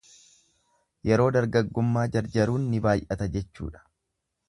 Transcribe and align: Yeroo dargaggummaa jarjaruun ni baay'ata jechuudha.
Yeroo 1.09 1.27
dargaggummaa 1.35 2.07
jarjaruun 2.17 2.67
ni 2.73 2.83
baay'ata 2.89 3.33
jechuudha. 3.39 3.89